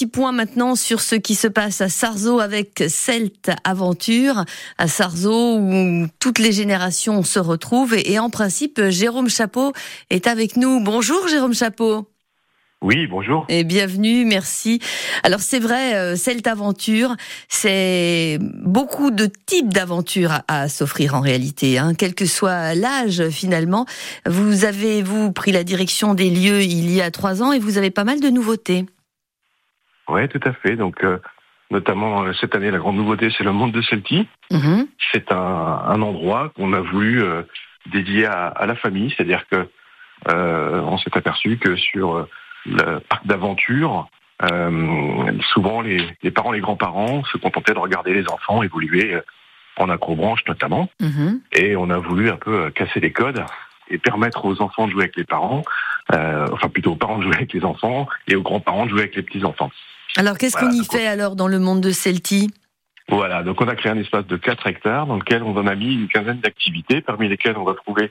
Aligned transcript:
petit 0.00 0.06
point 0.06 0.32
maintenant 0.32 0.76
sur 0.76 1.02
ce 1.02 1.14
qui 1.14 1.34
se 1.34 1.46
passe 1.46 1.82
à 1.82 1.90
Sarzeau 1.90 2.40
avec 2.40 2.82
Celt 2.88 3.50
Aventure. 3.64 4.46
À 4.78 4.88
Sarzeau 4.88 5.58
où 5.58 6.06
toutes 6.18 6.38
les 6.38 6.52
générations 6.52 7.22
se 7.22 7.38
retrouvent 7.38 7.94
et, 7.94 8.18
en 8.18 8.30
principe 8.30 8.80
Jérôme 8.88 9.28
Chapeau 9.28 9.74
est 10.08 10.26
avec 10.26 10.56
nous. 10.56 10.80
Bonjour 10.82 11.28
Jérôme 11.28 11.52
Chapeau. 11.52 12.08
Oui, 12.80 13.06
bonjour. 13.08 13.44
Et 13.50 13.62
bienvenue, 13.62 14.24
merci. 14.24 14.80
Alors 15.22 15.40
c'est 15.40 15.60
vrai, 15.60 15.94
euh, 15.96 16.16
Celt 16.16 16.46
Aventure, 16.46 17.14
c'est 17.50 18.38
beaucoup 18.40 19.10
de 19.10 19.28
types 19.44 19.70
d'aventures 19.70 20.40
à, 20.48 20.70
s'offrir 20.70 21.14
en 21.14 21.20
réalité, 21.20 21.76
hein, 21.76 21.92
quel 21.92 22.14
que 22.14 22.24
soit 22.24 22.74
l'âge 22.74 23.28
finalement. 23.28 23.84
Vous 24.24 24.64
avez, 24.64 25.02
vous, 25.02 25.30
pris 25.30 25.52
la 25.52 25.62
direction 25.62 26.14
des 26.14 26.30
lieux 26.30 26.62
il 26.62 26.90
y 26.90 27.02
a 27.02 27.10
trois 27.10 27.42
ans 27.42 27.52
et 27.52 27.58
vous 27.58 27.76
avez 27.76 27.90
pas 27.90 28.04
mal 28.04 28.20
de 28.20 28.30
nouveautés. 28.30 28.86
Oui, 30.10 30.28
tout 30.28 30.40
à 30.44 30.52
fait. 30.52 30.76
Donc, 30.76 31.02
euh, 31.04 31.18
notamment 31.70 32.22
euh, 32.22 32.32
cette 32.34 32.54
année, 32.54 32.70
la 32.70 32.78
grande 32.78 32.96
nouveauté, 32.96 33.30
c'est 33.36 33.44
le 33.44 33.52
monde 33.52 33.72
de 33.72 33.82
Celti. 33.82 34.28
Mhm. 34.50 34.86
C'est 35.12 35.32
un, 35.32 36.02
endroit 36.02 36.52
qu'on 36.56 36.72
a 36.72 36.80
voulu 36.80 37.22
dédier 37.92 38.26
à, 38.26 38.64
la 38.66 38.76
famille, 38.76 39.12
c'est-à-dire 39.16 39.44
que 39.50 39.68
on 40.26 40.98
s'est 40.98 41.16
aperçu 41.16 41.56
que 41.56 41.76
sur 41.76 42.28
le 42.66 42.98
parc 43.00 43.26
d'aventure, 43.26 44.08
euh, 44.42 45.32
souvent 45.52 45.82
les, 45.82 46.30
parents, 46.30 46.52
les 46.52 46.60
grands-parents 46.60 47.22
se 47.24 47.36
contentaient 47.36 47.74
de 47.74 47.78
regarder 47.78 48.14
les 48.14 48.28
enfants 48.28 48.62
évoluer 48.62 49.14
euh, 49.14 49.20
en 49.76 49.90
acrobranche 49.90 50.40
notamment. 50.46 50.88
Mhm. 51.00 51.40
Et 51.52 51.76
on 51.76 51.90
a 51.90 51.98
voulu 51.98 52.30
un 52.30 52.36
peu 52.36 52.66
euh, 52.66 52.70
casser 52.70 53.00
les 53.00 53.12
codes 53.12 53.44
et 53.90 53.98
permettre 53.98 54.46
aux 54.46 54.62
enfants 54.62 54.86
de 54.86 54.92
jouer 54.92 55.04
avec 55.04 55.16
les 55.16 55.24
parents, 55.24 55.62
enfin 56.12 56.68
plutôt 56.68 56.92
aux 56.92 56.96
parents 56.96 57.18
de 57.18 57.24
jouer 57.24 57.34
avec 57.34 57.52
les 57.52 57.64
enfants 57.64 58.06
et 58.28 58.36
aux 58.36 58.42
grands-parents 58.42 58.84
de 58.84 58.90
jouer 58.90 59.00
avec 59.00 59.16
les 59.16 59.22
petits-enfants. 59.22 59.72
Alors 60.16 60.38
qu'est-ce 60.38 60.56
qu'on 60.56 60.70
y 60.70 60.84
fait 60.84 61.06
alors 61.06 61.36
dans 61.36 61.48
le 61.48 61.58
monde 61.58 61.80
de 61.80 61.90
Celti 61.90 62.50
Voilà, 63.08 63.42
donc 63.42 63.60
on 63.60 63.68
a 63.68 63.76
créé 63.76 63.92
un 63.92 63.98
espace 63.98 64.26
de 64.26 64.36
4 64.36 64.66
hectares 64.66 65.06
dans 65.06 65.16
lequel 65.16 65.42
on 65.42 65.56
en 65.56 65.66
a 65.66 65.74
mis 65.74 65.94
une 65.94 66.08
quinzaine 66.08 66.40
d'activités, 66.40 67.00
parmi 67.00 67.28
lesquelles 67.28 67.56
on 67.56 67.64
va 67.64 67.74
trouver 67.74 68.10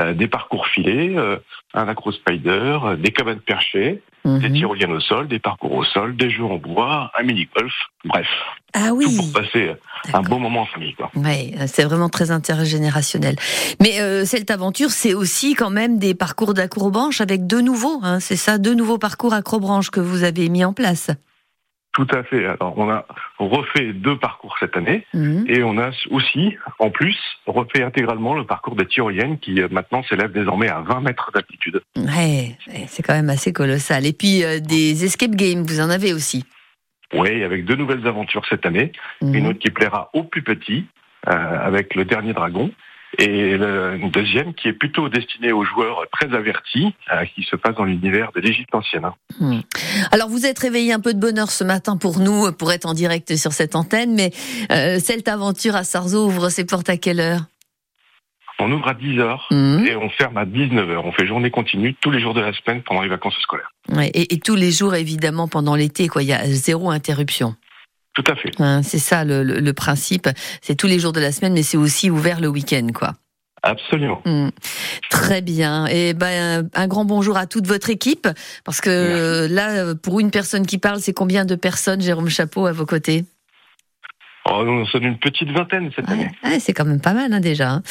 euh, 0.00 0.14
des 0.14 0.26
parcours 0.26 0.66
filés, 0.68 1.14
euh, 1.18 1.36
un 1.74 1.86
acro 1.86 2.12
spider, 2.12 2.78
euh, 2.82 2.96
des 2.96 3.10
cabanes 3.10 3.40
perchées, 3.40 4.02
des 4.24 4.48
mhm. 4.48 4.54
tyroliennes 4.54 4.92
au 4.92 5.00
sol, 5.00 5.28
des 5.28 5.38
parcours 5.38 5.72
au 5.72 5.84
sol, 5.84 6.16
des 6.16 6.30
jeux 6.30 6.44
en 6.44 6.56
bois, 6.56 7.10
un 7.18 7.24
mini 7.24 7.46
golf, 7.54 7.74
bref. 8.06 8.26
Ah 8.72 8.94
oui. 8.94 9.04
Tout 9.04 9.22
pour 9.22 9.42
passer 9.42 9.72
un 10.14 10.22
bon 10.22 10.38
moment 10.38 10.62
en 10.62 10.66
famille. 10.66 10.96
Oui, 11.14 11.54
c'est 11.66 11.84
vraiment 11.84 12.08
très 12.08 12.30
intergénérationnel. 12.30 13.36
Mais 13.82 14.24
cette 14.24 14.50
aventure, 14.50 14.90
c'est 14.90 15.12
aussi 15.12 15.54
quand 15.54 15.70
même 15.70 15.98
des 15.98 16.14
parcours 16.14 16.54
d'acrobranche 16.54 17.20
avec 17.20 17.46
deux 17.46 17.60
nouveaux. 17.60 18.00
Hein, 18.02 18.18
c'est 18.20 18.36
ça, 18.36 18.56
deux 18.56 18.74
nouveaux 18.74 18.98
parcours 18.98 19.34
acrobranche 19.34 19.90
que 19.90 20.00
vous 20.00 20.22
avez 20.22 20.48
mis 20.48 20.64
en 20.64 20.72
place. 20.72 21.10
Tout 21.92 22.06
à 22.10 22.22
fait. 22.22 22.46
Alors, 22.46 22.74
on 22.78 22.88
a 22.88 23.06
refait 23.38 23.92
deux 23.92 24.16
parcours 24.16 24.56
cette 24.58 24.76
année 24.76 25.06
mhm. 25.12 25.44
et 25.46 25.62
on 25.62 25.76
a 25.76 25.90
aussi, 26.10 26.56
en 26.78 26.90
plus, 26.90 27.18
refait 27.46 27.82
intégralement 27.82 28.34
le 28.34 28.46
parcours 28.46 28.76
des 28.76 28.86
tyroliennes 28.86 29.38
qui 29.38 29.60
euh, 29.60 29.68
maintenant 29.70 30.02
s'élève 30.04 30.32
désormais 30.32 30.68
à 30.68 30.80
20 30.80 31.00
mètres 31.02 31.30
d'altitude. 31.34 31.82
Ouais, 31.96 32.56
c'est 32.86 33.02
quand 33.02 33.12
même 33.12 33.28
assez 33.28 33.52
colossal. 33.52 34.06
Et 34.06 34.14
puis, 34.14 34.42
euh, 34.42 34.58
des 34.58 35.04
escape 35.04 35.32
games, 35.32 35.62
vous 35.64 35.80
en 35.80 35.90
avez 35.90 36.14
aussi 36.14 36.46
Oui, 37.12 37.44
avec 37.44 37.66
deux 37.66 37.76
nouvelles 37.76 38.06
aventures 38.06 38.46
cette 38.48 38.64
année. 38.64 38.92
Mhm. 39.20 39.34
Une 39.34 39.46
autre 39.48 39.58
qui 39.58 39.70
plaira 39.70 40.08
aux 40.14 40.24
plus 40.24 40.42
petits, 40.42 40.86
euh, 41.28 41.32
avec 41.32 41.94
le 41.94 42.06
dernier 42.06 42.32
dragon, 42.32 42.70
et 43.18 43.56
le 43.56 43.98
deuxième 44.10 44.54
qui 44.54 44.68
est 44.68 44.72
plutôt 44.72 45.08
destiné 45.08 45.52
aux 45.52 45.64
joueurs 45.64 46.04
très 46.12 46.34
avertis, 46.34 46.94
euh, 47.12 47.24
qui 47.34 47.42
se 47.42 47.56
passe 47.56 47.74
dans 47.74 47.84
l'univers 47.84 48.30
de 48.34 48.40
l'Égypte 48.40 48.74
ancienne. 48.74 49.10
Hmm. 49.38 49.60
Alors 50.10 50.28
vous 50.28 50.46
êtes 50.46 50.58
réveillé 50.58 50.92
un 50.92 51.00
peu 51.00 51.12
de 51.12 51.20
bonheur 51.20 51.50
ce 51.50 51.64
matin 51.64 51.96
pour 51.96 52.18
nous, 52.18 52.52
pour 52.52 52.72
être 52.72 52.86
en 52.86 52.94
direct 52.94 53.36
sur 53.36 53.52
cette 53.52 53.76
antenne, 53.76 54.14
mais 54.14 54.30
euh, 54.70 54.98
cette 54.98 55.28
aventure 55.28 55.76
à 55.76 55.84
Sarzeau 55.84 56.26
ouvre 56.26 56.48
ses 56.48 56.64
portes 56.64 56.88
à 56.88 56.96
quelle 56.96 57.20
heure? 57.20 57.42
On 58.58 58.70
ouvre 58.70 58.86
à 58.86 58.94
10h 58.94 59.38
hmm. 59.50 59.86
et 59.86 59.96
on 59.96 60.08
ferme 60.10 60.36
à 60.36 60.44
19h. 60.44 60.96
On 61.04 61.12
fait 61.12 61.26
journée 61.26 61.50
continue 61.50 61.94
tous 62.00 62.10
les 62.10 62.20
jours 62.20 62.32
de 62.32 62.40
la 62.40 62.52
semaine 62.52 62.82
pendant 62.82 63.02
les 63.02 63.08
vacances 63.08 63.34
scolaires. 63.40 63.72
et, 64.14 64.34
et, 64.34 64.38
tous 64.38 64.54
les 64.54 64.70
jours, 64.70 64.94
évidemment, 64.94 65.48
pendant 65.48 65.74
l'été, 65.74 66.06
quoi. 66.06 66.22
Il 66.22 66.28
y 66.28 66.32
a 66.32 66.44
zéro 66.44 66.90
interruption. 66.90 67.56
Tout 68.14 68.24
à 68.26 68.36
fait. 68.36 68.50
Hein, 68.58 68.82
c'est 68.82 68.98
ça 68.98 69.24
le, 69.24 69.72
principe. 69.72 70.28
C'est 70.60 70.74
tous 70.74 70.86
les 70.86 70.98
jours 70.98 71.12
de 71.12 71.20
la 71.20 71.32
semaine, 71.32 71.54
mais 71.54 71.62
c'est 71.62 71.76
aussi 71.76 72.10
ouvert 72.10 72.40
le 72.40 72.48
week-end, 72.48 72.88
quoi. 72.94 73.14
Absolument. 73.62 74.20
Hmm. 74.24 74.48
Très 75.08 75.40
bien. 75.40 75.86
Et 75.86 76.14
ben 76.14 76.68
un 76.74 76.88
grand 76.88 77.04
bonjour 77.04 77.36
à 77.36 77.46
toute 77.46 77.66
votre 77.66 77.90
équipe, 77.90 78.28
parce 78.64 78.80
que 78.80 79.46
là, 79.48 79.94
pour 79.94 80.18
une 80.18 80.32
personne 80.32 80.66
qui 80.66 80.78
parle, 80.78 80.98
c'est 80.98 81.12
combien 81.12 81.44
de 81.44 81.54
personnes, 81.54 82.00
Jérôme 82.00 82.28
Chapeau, 82.28 82.66
à 82.66 82.72
vos 82.72 82.86
côtés? 82.86 83.24
Oh, 84.44 84.64
on 84.66 84.84
sommes 84.86 85.04
une 85.04 85.18
petite 85.18 85.50
vingtaine 85.50 85.90
cette 85.94 86.10
année. 86.10 86.28
c'est 86.58 86.72
quand 86.72 86.84
même 86.84 87.00
pas 87.00 87.12
mal 87.12 87.32
hein, 87.32 87.40
déjà. 87.40 87.70
Hein. 87.70 87.82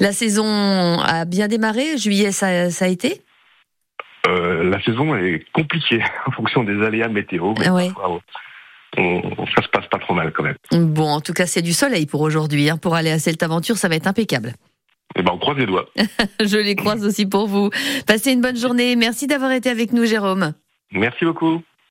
La 0.00 0.12
saison 0.12 0.98
a 1.00 1.26
bien 1.26 1.48
démarré. 1.48 1.98
Juillet, 1.98 2.32
ça, 2.32 2.46
a 2.46 2.88
été? 2.88 3.20
Euh, 4.26 4.70
la 4.70 4.82
saison 4.82 5.14
est 5.14 5.44
compliquée 5.52 6.02
en 6.26 6.30
fonction 6.30 6.64
des 6.64 6.82
aléas 6.82 7.08
météo. 7.08 7.52
Mais 7.58 7.90
ça 8.96 9.62
se 9.62 9.68
passe 9.68 9.86
pas 9.90 9.98
trop 9.98 10.14
mal 10.14 10.32
quand 10.32 10.42
même. 10.42 10.56
Bon, 10.72 11.08
en 11.08 11.20
tout 11.20 11.32
cas, 11.32 11.46
c'est 11.46 11.62
du 11.62 11.72
soleil 11.72 12.06
pour 12.06 12.20
aujourd'hui. 12.20 12.68
Hein. 12.68 12.76
Pour 12.76 12.94
aller 12.94 13.10
à 13.10 13.18
cette 13.18 13.42
aventure, 13.42 13.76
ça 13.76 13.88
va 13.88 13.96
être 13.96 14.06
impeccable. 14.06 14.54
Eh 15.16 15.22
ben, 15.22 15.32
on 15.34 15.38
croise 15.38 15.58
les 15.58 15.66
doigts. 15.66 15.88
Je 16.40 16.56
les 16.56 16.74
croise 16.74 17.04
aussi 17.04 17.26
pour 17.26 17.46
vous. 17.46 17.70
Passez 18.06 18.32
une 18.32 18.40
bonne 18.40 18.56
journée. 18.56 18.96
Merci 18.96 19.26
d'avoir 19.26 19.52
été 19.52 19.68
avec 19.68 19.92
nous, 19.92 20.04
Jérôme. 20.04 20.52
Merci 20.92 21.24
beaucoup. 21.24 21.62